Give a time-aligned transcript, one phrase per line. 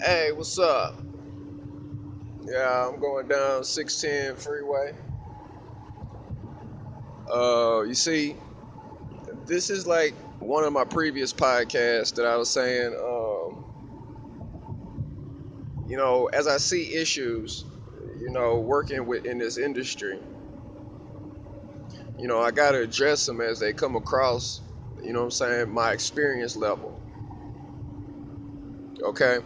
[0.00, 1.02] Hey, what's up?
[2.46, 4.92] Yeah, I'm going down 610 freeway.
[7.32, 8.36] Uh, you see,
[9.46, 13.64] this is like one of my previous podcasts that I was saying, um,
[15.88, 17.64] you know, as I see issues,
[18.20, 20.18] you know, working with in this industry,
[22.18, 24.60] you know, I got to address them as they come across,
[25.02, 27.00] you know what I'm saying, my experience level.
[29.02, 29.38] Okay?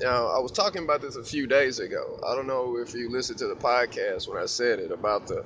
[0.00, 2.18] Now, I was talking about this a few days ago.
[2.26, 5.44] I don't know if you listened to the podcast when I said it about the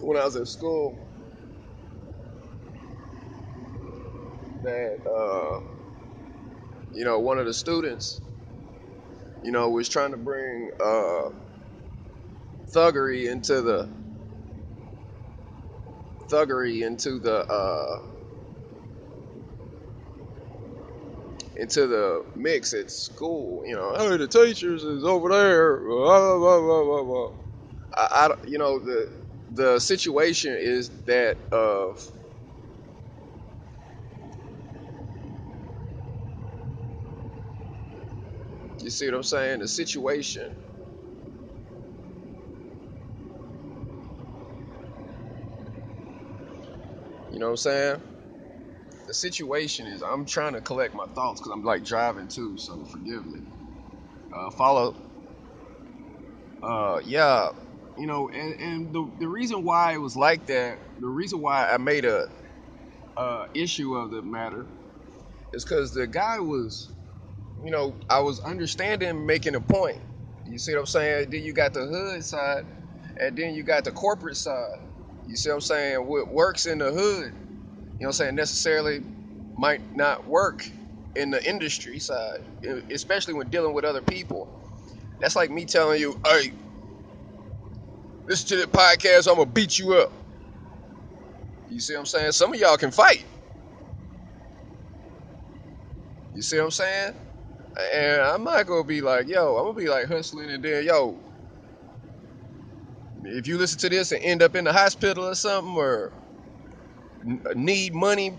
[0.00, 0.98] when I was in school
[4.62, 5.60] that uh,
[6.92, 8.20] you know one of the students
[9.42, 11.30] you know was trying to bring uh,
[12.74, 13.88] thuggery into the
[16.30, 18.17] thuggery into the uh,
[21.58, 23.62] into the mix at school.
[23.66, 25.78] You know, hey, the teachers is over there.
[25.88, 27.04] Blah, blah, blah, blah,
[27.96, 29.08] I, I, you know, the
[29.50, 31.98] the situation is that of
[38.80, 39.60] you see what I'm saying?
[39.60, 40.50] The situation.
[47.30, 48.02] You know what I'm saying?
[49.08, 52.84] The situation is I'm trying to collect my thoughts because I'm like driving too, so
[52.92, 53.40] forgive me.
[54.36, 54.96] Uh, follow.
[56.62, 57.50] Uh, yeah,
[57.98, 61.68] you know, and, and the, the reason why it was like that, the reason why
[61.68, 62.26] I made a
[63.16, 64.66] uh, issue of the matter
[65.52, 66.92] is because the guy was,
[67.64, 70.00] you know, I was understanding making a point.
[70.46, 71.30] You see what I'm saying?
[71.30, 72.64] Then you got the hood side,
[73.18, 74.76] and then you got the corporate side.
[75.26, 76.06] You see what I'm saying?
[76.06, 77.32] What works in the hood,
[77.98, 79.02] you know what I'm saying, necessarily
[79.56, 80.70] might not work
[81.16, 82.38] in the industry side,
[82.92, 84.48] especially when dealing with other people.
[85.20, 86.52] That's like me telling you, hey,
[88.28, 90.12] listen to the podcast, I'm gonna beat you up.
[91.68, 92.32] You see what I'm saying?
[92.32, 93.24] Some of y'all can fight.
[96.32, 97.14] You see what I'm saying?
[97.94, 101.18] And I'm not gonna be like, yo, I'm gonna be like hustling and then, yo,
[103.24, 106.12] if you listen to this and end up in the hospital or something, or
[107.54, 108.38] need money,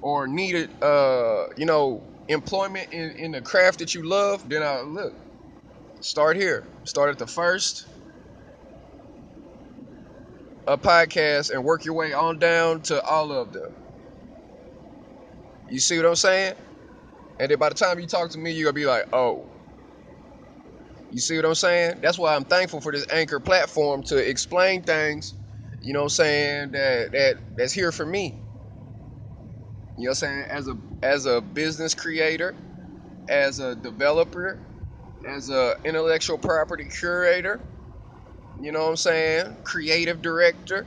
[0.00, 4.80] or need uh, you know, employment in, in the craft that you love, then I
[4.80, 5.14] look,
[6.00, 6.66] start here.
[6.84, 7.86] Start at the first
[10.66, 13.74] a podcast and work your way on down to all of them.
[15.68, 16.54] You see what I'm saying?
[17.38, 19.46] And then by the time you talk to me, you're gonna be like, oh.
[21.10, 22.00] You see what I'm saying?
[22.02, 25.34] That's why I'm thankful for this anchor platform to explain things,
[25.86, 28.42] you know what I'm saying, that that that's here for me.
[29.96, 30.46] You know what I'm saying?
[30.50, 32.56] As a as a business creator,
[33.28, 34.60] as a developer,
[35.26, 37.60] as a intellectual property curator,
[38.58, 39.58] you know what I'm saying?
[39.64, 40.86] Creative director.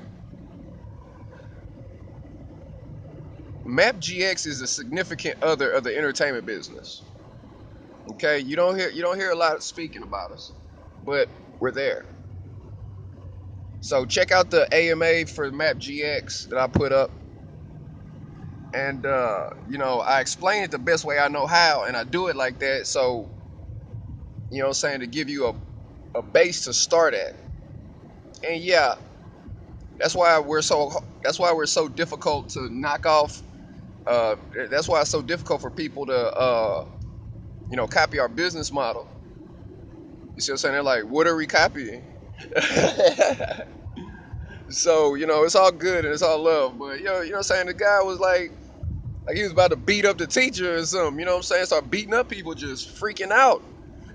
[3.68, 7.04] MapGX is a significant other of the entertainment business.
[8.12, 10.54] Okay, you don't hear you don't hear a lot of speaking about us,
[11.04, 12.06] but we're there.
[13.82, 17.12] So check out the AMA for MapGX that I put up,
[18.74, 22.04] and uh, you know I explain it the best way I know how, and I
[22.06, 22.88] do it like that.
[22.88, 23.30] So
[24.52, 25.56] you know I'm saying to give you a
[26.20, 27.34] a base to start at
[28.48, 28.96] and yeah,
[30.00, 30.92] that's why we're so
[31.24, 33.44] that's why we're so difficult to knock off.
[34.08, 34.36] Uh,
[34.72, 36.86] that's why it's so difficult for people to uh,
[37.70, 39.08] you know copy our business model.
[40.36, 40.74] You see what I'm saying?
[40.74, 42.04] They're like, what are we copying?
[44.70, 47.34] so you know, it's all good and it's all love, but you know, you know
[47.34, 47.68] what I'm saying?
[47.68, 48.52] The guy was like,
[49.28, 51.20] like he was about to beat up the teacher or something.
[51.20, 51.66] You know what I'm saying?
[51.68, 53.64] Start beating up people, just freaking out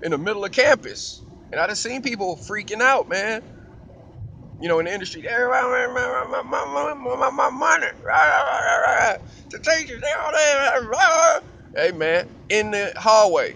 [0.03, 1.21] in the middle of campus.
[1.51, 3.41] And I just seen people freaking out, man
[4.59, 5.21] you know, in the industry.
[5.23, 5.31] My,
[7.33, 7.87] my money.
[9.51, 11.41] The teachers, they all there.
[11.75, 13.55] Hey, man, in the hallway.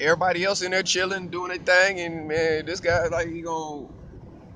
[0.00, 3.88] Everybody else in there chilling, doing their thing, and man, this guy like he gonna,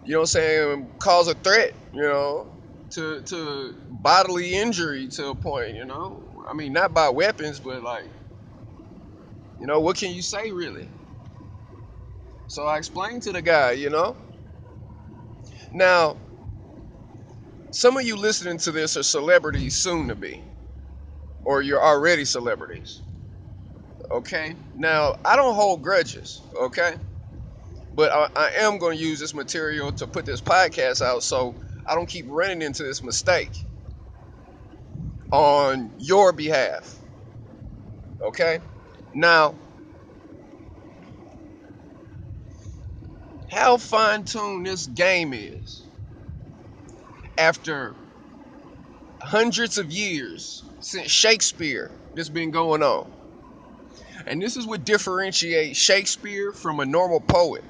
[0.04, 2.48] you know, what I'm saying, cause a threat, you know,
[2.92, 6.44] to to bodily injury to a point, you know.
[6.50, 8.10] I mean, not by weapons, but like,
[9.58, 10.88] you know, what can you say really?
[12.48, 14.16] So I explained to the guy, you know,
[15.72, 16.16] now,
[17.72, 20.42] some of you listening to this are celebrities soon to be,
[21.44, 23.02] or you're already celebrities.
[24.10, 24.54] Okay?
[24.76, 26.94] Now, I don't hold grudges, okay?
[27.94, 31.54] But I, I am going to use this material to put this podcast out so
[31.86, 33.52] I don't keep running into this mistake
[35.30, 36.96] on your behalf.
[38.22, 38.60] Okay?
[39.14, 39.54] Now,
[43.50, 45.82] how fine tuned this game is
[47.38, 47.94] after
[49.20, 53.10] hundreds of years since Shakespeare, this been going on.
[54.26, 57.64] And this is what differentiates Shakespeare from a normal poet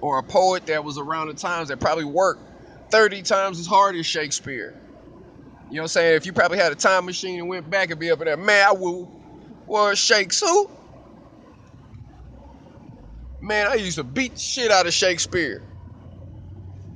[0.00, 2.42] or a poet that was around the times that probably worked
[2.90, 4.74] 30 times as hard as Shakespeare.
[5.68, 6.16] You know what I'm saying?
[6.16, 8.36] If you probably had a time machine and went back and be up in there,
[8.36, 9.10] man, I will
[9.66, 10.70] was Shakes who?
[13.42, 15.62] Man, I used to beat the shit out of Shakespeare.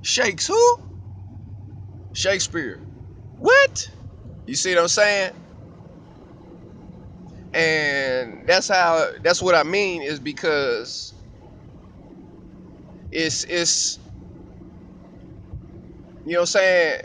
[0.01, 0.77] Shakes who?
[2.15, 2.81] Shakespeare.
[3.39, 3.91] What?
[4.47, 5.33] You see what I'm saying?
[7.55, 11.15] And that's how that's what I mean is because
[13.13, 13.99] it's it's
[16.25, 17.01] you know what I'm saying?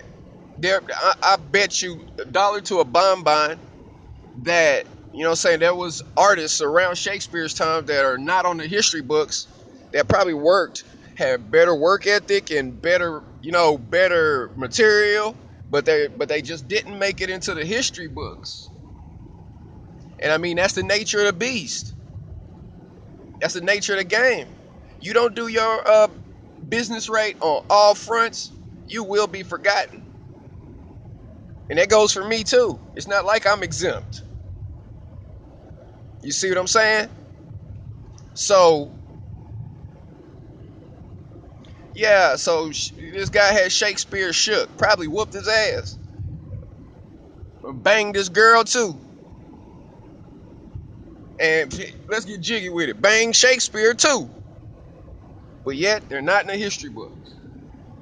[0.58, 3.60] There I, I bet you a dollar to a bonbon
[4.38, 8.46] that you know what I'm saying there was artists around Shakespeare's time that are not
[8.46, 9.48] on the history books
[9.94, 10.86] that probably worked,
[11.16, 15.36] had better work ethic and better, you know, better material
[15.70, 18.70] but they but they just didn't make it into the history books.
[20.22, 21.94] And I mean that's the nature of the beast.
[23.42, 24.48] That's the nature of the game.
[25.00, 26.08] You don't do your uh,
[26.70, 28.52] business rate on all fronts,
[28.88, 30.04] you will be forgotten.
[31.70, 32.80] And that goes for me too.
[32.96, 34.24] It's not like I'm exempt.
[36.22, 37.10] You see what I'm saying?
[38.34, 38.92] So
[41.96, 44.78] yeah, so this guy had Shakespeare shook.
[44.78, 45.98] Probably whooped his ass.
[47.64, 49.00] Banged this girl too.
[51.40, 51.74] And
[52.10, 53.02] let's get jiggy with it.
[53.02, 54.30] Bang Shakespeare too.
[55.66, 57.14] But yet they're not in the history books.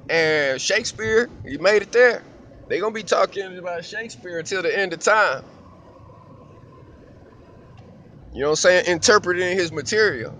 [0.08, 2.22] And Shakespeare, he made it there.
[2.68, 5.42] They're gonna be talking about Shakespeare until the end of time.
[8.32, 8.84] You know what I'm saying?
[8.86, 10.34] Interpreting his material.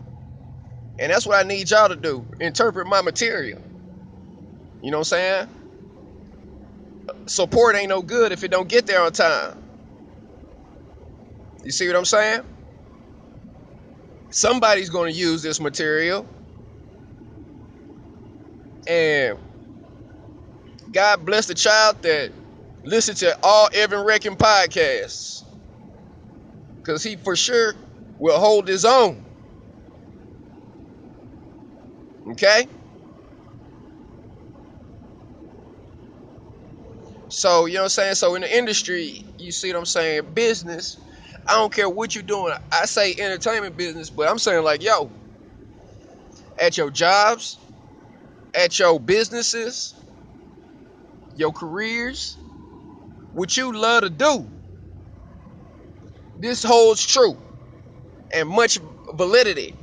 [0.99, 2.27] And that's what I need y'all to do.
[2.41, 3.61] Interpret my material.
[4.83, 5.49] You know what I'm saying?
[7.27, 9.57] Support ain't no good if it don't get there on time.
[11.65, 12.43] You see what I'm saying?
[14.31, 16.27] Somebody's going to use this material.
[18.89, 19.39] And
[20.91, 22.33] God bless the child that
[22.85, 25.43] listens to all Evan Reckon podcasts.
[26.85, 27.75] Because he for sure
[28.19, 29.25] will hold his own.
[32.33, 32.69] Okay?
[37.29, 38.15] So, you know what I'm saying?
[38.17, 40.33] So, in the industry, you see what I'm saying?
[40.35, 40.99] Business,
[41.49, 42.55] I don't care what you're doing.
[42.73, 45.11] I say entertainment business, but I'm saying, like, yo,
[46.59, 47.59] at your jobs,
[48.55, 49.95] at your businesses,
[51.35, 52.39] your careers,
[53.33, 54.49] what you love to do,
[56.39, 57.39] this holds true
[58.35, 58.79] and much
[59.15, 59.77] validity.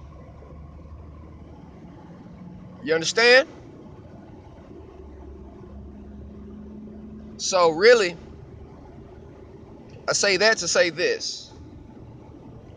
[2.82, 3.48] You understand?
[7.38, 8.18] So, really,
[10.10, 11.53] I say that to say this.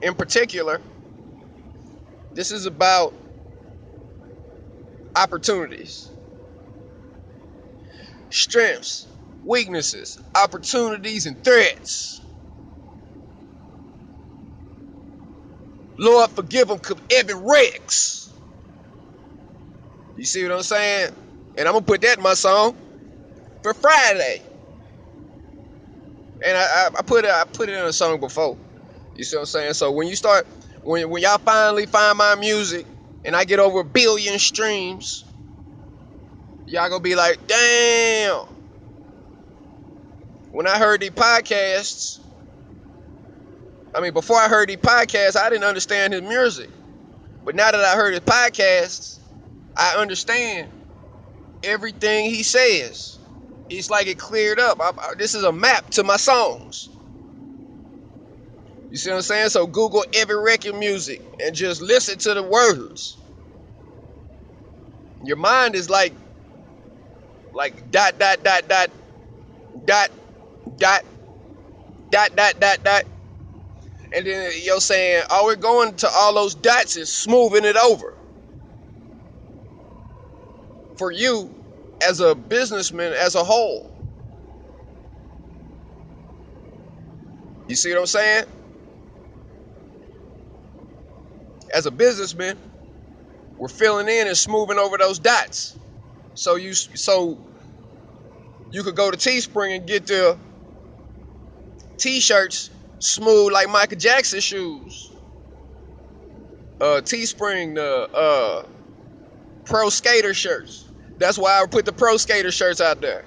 [0.03, 0.81] In particular,
[2.35, 3.15] this is about
[5.17, 6.11] opportunities,
[8.31, 9.09] strengths,
[9.45, 12.21] weaknesses, opportunities, and threats.
[15.99, 18.33] Lord, forgive them, Evan Rex.
[20.17, 21.13] You see what I'm saying?
[21.59, 22.77] And I'm gonna put that in my song
[23.63, 24.43] for Friday.
[26.45, 28.59] And I, I, I put it I put it in a song before.
[29.17, 29.75] You see what I'm saying?
[29.75, 30.47] So when you start
[30.85, 32.87] when when y'all finally find my music
[33.25, 35.25] and I get over a billion streams,
[36.67, 38.45] y'all gonna be like, damn.
[40.51, 42.21] When I heard these podcasts,
[43.95, 46.71] I mean before I heard these podcasts, I didn't understand his music.
[47.45, 49.21] But now that I heard his podcasts,
[49.77, 50.71] I understand
[51.63, 53.19] everything he says.
[53.71, 54.81] It's like it cleared up.
[54.81, 56.91] I, I, this is a map to my songs.
[58.91, 59.51] You see what I'm saying?
[59.51, 63.19] So Google every record music and just listen to the words.
[65.25, 66.15] Your mind is like,
[67.53, 68.91] like dot dot dot dot
[69.87, 70.11] dot
[70.79, 71.05] dot
[72.11, 73.05] dot dot dot dot.
[74.15, 78.15] And then you're saying, all we're going to all those dots is smoothing it over
[80.99, 81.55] for you
[82.07, 83.93] as a businessman as a whole.
[87.69, 88.45] You see what I'm saying?
[91.77, 92.59] As a businessman,
[93.59, 95.77] we're filling in and smoothing over those dots.
[96.33, 97.39] So you so
[98.71, 100.39] you could go to Teespring and get the
[101.99, 105.11] t-shirts Smooth like Michael Jackson shoes.
[106.81, 108.63] Uh, Teespring the uh
[109.67, 110.87] pro skater shirts.
[111.19, 113.27] That's why I put the pro skater shirts out there.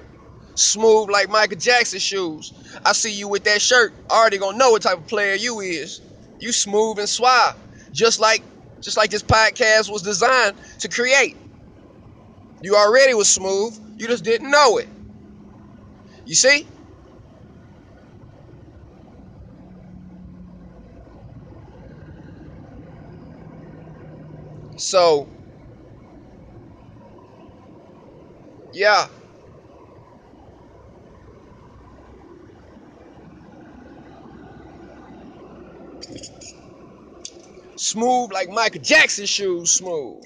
[0.56, 2.51] Smooth like Michael Jackson shoes.
[2.84, 3.94] I see you with that shirt.
[4.10, 6.01] I already gonna know what type of player you is.
[6.39, 7.56] You smooth and suave.
[7.93, 8.43] Just like
[8.81, 11.38] just like this podcast was designed to create.
[12.62, 13.77] You already was smooth.
[13.98, 14.89] You just didn't know it.
[16.25, 16.67] You see?
[24.77, 25.29] So,
[28.72, 29.08] yeah.
[37.80, 40.26] Smooth like Michael Jackson shoes, smooth.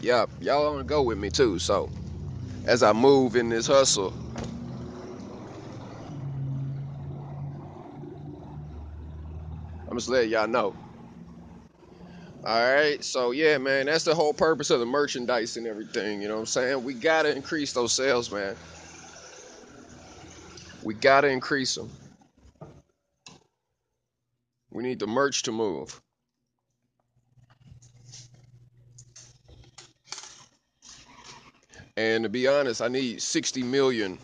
[0.00, 1.58] Yeah, y'all wanna go with me too.
[1.58, 1.90] So,
[2.64, 4.14] as I move in this hustle,
[9.88, 10.76] I'm just letting y'all know.
[12.44, 16.22] All right, so yeah, man, that's the whole purpose of the merchandise and everything.
[16.22, 16.84] You know what I'm saying?
[16.84, 18.56] We gotta increase those sales, man.
[20.82, 21.90] We gotta increase them.
[24.70, 26.00] We need the merch to move.
[31.96, 34.18] And to be honest, I need 60 million,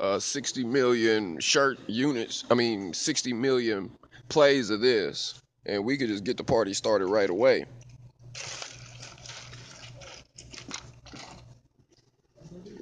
[0.00, 2.42] uh, 60 million shirt units.
[2.50, 3.92] I mean, 60 million
[4.28, 7.66] plays of this, and we could just get the party started right away.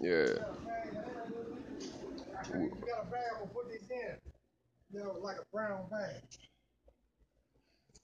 [0.00, 0.26] Yeah.
[2.55, 4.17] You got a bag, we'll put these in.
[4.92, 6.23] You know, like a brown bag.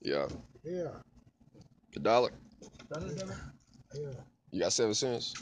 [0.01, 0.27] Yeah.
[0.63, 0.91] Yeah.
[1.93, 2.31] The dollar.
[3.93, 4.09] Yeah.
[4.51, 5.33] You got seven cents.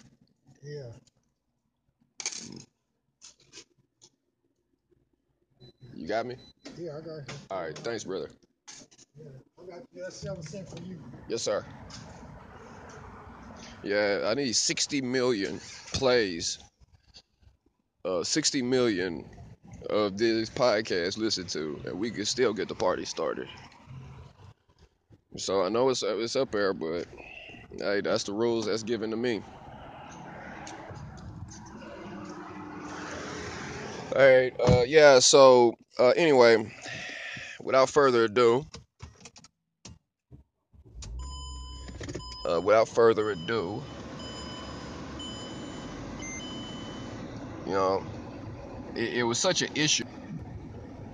[0.63, 0.89] Yeah.
[5.93, 6.35] You got me.
[6.77, 7.23] Yeah, I got you.
[7.51, 7.77] All right.
[7.77, 8.29] Thanks, brother.
[9.17, 9.29] Yeah.
[9.61, 10.97] I got that seven cent for you.
[11.27, 11.65] Yes, sir.
[13.83, 15.59] Yeah, I need 60 million
[15.93, 16.59] plays.
[18.03, 19.25] Uh, 60 million
[19.89, 23.47] of this podcast listened to, and we can still get the party started.
[25.37, 27.07] So I know it's it's up there, but
[27.77, 29.41] hey, that's the rules that's given to me.
[34.15, 35.19] All right, uh, yeah.
[35.19, 36.71] So uh, anyway,
[37.61, 38.65] without further ado,
[42.49, 43.83] uh, without further ado,
[47.65, 48.03] you know,
[48.95, 50.03] it, it was such an issue.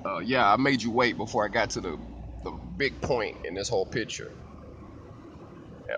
[0.06, 1.98] Uh, yeah, I made you wait before I got to the
[2.44, 4.32] the big point in this whole picture.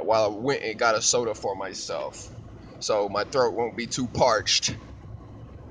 [0.01, 2.29] While I went and got a soda for myself,
[2.79, 4.75] so my throat won't be too parched.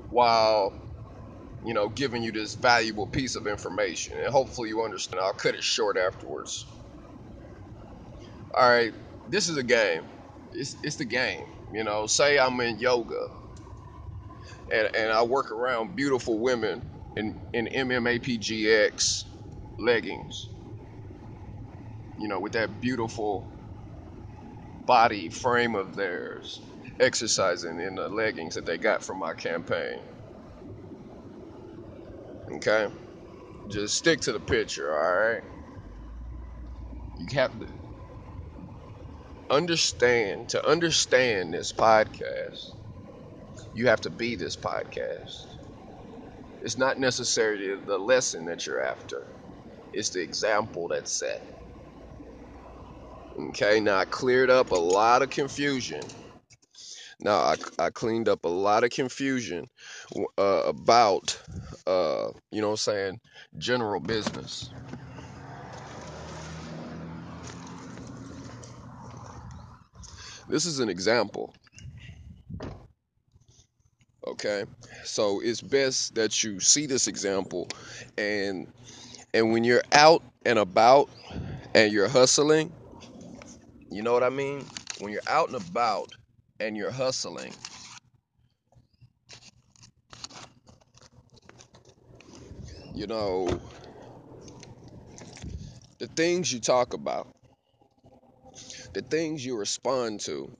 [0.09, 0.73] While
[1.63, 5.21] you know, giving you this valuable piece of information, and hopefully you understand.
[5.21, 6.65] I'll cut it short afterwards.
[8.55, 8.93] All right,
[9.29, 10.03] this is a game.
[10.51, 11.45] It's it's the game.
[11.71, 13.27] You know, say I'm in yoga,
[14.71, 16.83] and and I work around beautiful women
[17.15, 19.23] in in MMAPGX
[19.79, 20.49] leggings.
[22.17, 23.47] You know, with that beautiful
[24.85, 26.61] body frame of theirs,
[26.99, 29.99] exercising in the leggings that they got from my campaign.
[32.51, 32.89] Okay,
[33.67, 34.93] just stick to the picture.
[34.93, 35.43] All right.
[37.17, 37.67] You have to
[39.49, 42.71] understand to understand this podcast
[43.73, 45.57] you have to be this podcast.
[46.61, 49.27] It's not necessarily the lesson that you're after.
[49.93, 51.41] It's the example that's set.
[53.37, 56.13] Okay now i cleared up a lot of confusion.
[57.19, 59.69] Now i, I cleaned up a lot of confusion
[60.37, 61.41] uh, about
[61.87, 63.21] uh, you know i'm saying
[63.57, 64.73] general business.
[70.47, 71.53] This is an example
[74.27, 74.65] okay?
[75.03, 77.67] So it's best that you see this example
[78.17, 78.67] and
[79.33, 81.09] and when you're out and about
[81.75, 82.71] and you're hustling
[83.91, 84.65] you know what i mean?
[84.99, 86.09] When you're out and about
[86.59, 87.53] and you're hustling
[92.93, 93.59] you know
[95.99, 97.27] the things you talk about
[98.93, 100.55] the things you respond to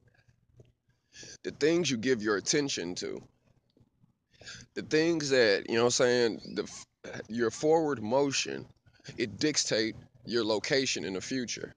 [1.43, 3.21] the things you give your attention to
[4.75, 6.69] the things that you know i'm saying the
[7.29, 8.65] your forward motion
[9.17, 11.73] it dictate your location in the future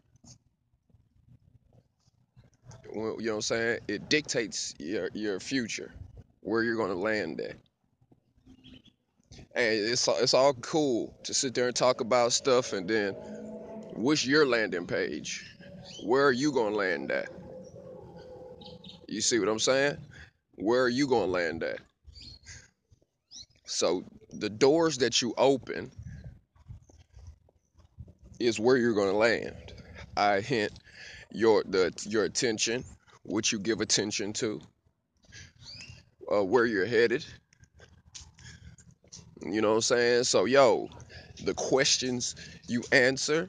[2.95, 3.81] You know what I'm saying?
[3.88, 5.93] It dictates your your future,
[6.43, 7.57] where you're gonna land at.
[9.55, 13.15] And it's it's all cool to sit there and talk about stuff, and then
[13.95, 15.47] what's your landing page?
[16.05, 17.31] Where are you gonna land at?
[19.09, 19.99] You see what I'm saying?
[20.57, 21.81] Where are you gonna land at?
[23.67, 25.91] So the doors that you open
[28.39, 29.55] is where you're gonna land.
[30.17, 30.73] I hint
[31.33, 32.85] your the your attention,
[33.25, 34.61] what you give attention to,
[36.33, 37.25] uh, where you're headed.
[39.45, 40.25] You know what I'm saying?
[40.25, 40.89] So yo,
[41.45, 42.37] the questions
[42.69, 43.49] you answer,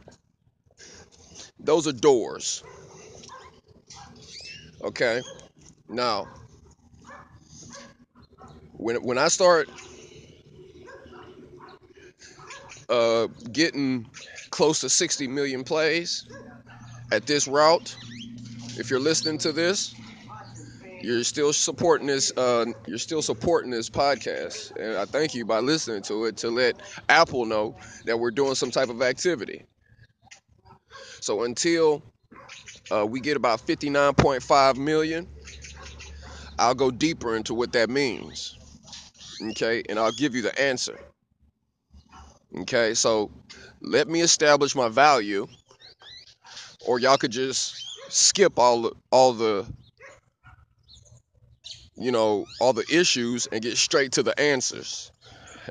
[1.60, 2.64] those are doors.
[4.84, 5.22] Okay.
[5.88, 6.28] Now,
[8.74, 9.70] when when I start
[12.90, 14.08] uh, getting
[14.50, 16.26] close to 60 million plays
[17.12, 17.96] at this route,
[18.78, 19.96] if you're listening to this,
[21.02, 22.32] you're still supporting this.
[22.36, 26.50] Uh, you're still supporting this podcast, and I thank you by listening to it to
[26.50, 27.76] let Apple know
[28.06, 29.66] that we're doing some type of activity.
[31.20, 32.04] So until
[32.92, 35.28] uh, we get about 59.5 million,
[36.60, 38.56] I'll go deeper into what that means.
[39.52, 41.00] Okay, and I'll give you the answer.
[42.56, 43.30] Okay, so
[43.82, 45.48] let me establish my value,
[46.86, 47.76] or y'all could just
[48.10, 49.66] skip all the, all the
[51.98, 55.12] you know all the issues and get straight to the answers.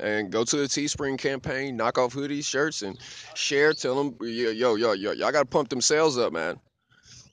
[0.01, 2.99] And go to the Teespring campaign, knock off hoodies, shirts, and
[3.35, 3.73] share.
[3.73, 6.61] Tell them, yo, yo, yo, yo, y'all gotta pump them sales up, man.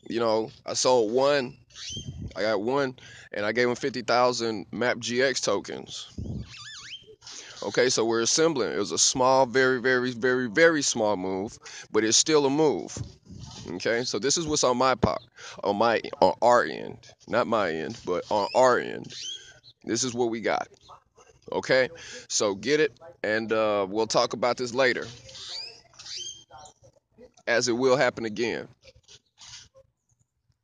[0.08, 1.58] You know, I sold one,
[2.38, 2.96] I got one,
[3.34, 6.08] and I gave them 50,000 MAP GX tokens.
[7.68, 8.74] Okay, so we're assembling.
[8.74, 11.58] It was a small, very, very, very, very small move,
[11.92, 12.98] but it's still a move.
[13.76, 15.22] Okay, so this is what's on my part,
[15.64, 19.14] on my, on our end, not my end, but on our end.
[19.86, 20.68] This is what we got.
[21.52, 21.90] Okay,
[22.28, 22.92] so get it,
[23.24, 25.08] and uh, we'll talk about this later,
[27.48, 28.68] as it will happen again.